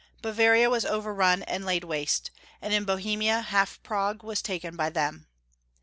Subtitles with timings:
[0.23, 4.89] Bava ria was overrun and laid waste, and in Bohemia, half Prague was taken by
[4.89, 5.27] them.